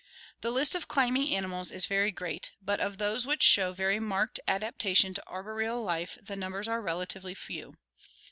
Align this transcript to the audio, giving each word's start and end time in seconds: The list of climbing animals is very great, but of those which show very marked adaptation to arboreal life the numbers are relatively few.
The 0.41 0.49
list 0.49 0.73
of 0.73 0.87
climbing 0.87 1.29
animals 1.31 1.69
is 1.69 1.85
very 1.85 2.11
great, 2.11 2.53
but 2.59 2.79
of 2.79 2.97
those 2.97 3.23
which 3.27 3.43
show 3.43 3.71
very 3.71 3.99
marked 3.99 4.39
adaptation 4.47 5.13
to 5.13 5.27
arboreal 5.27 5.83
life 5.83 6.17
the 6.23 6.35
numbers 6.35 6.67
are 6.67 6.81
relatively 6.81 7.35
few. 7.35 7.75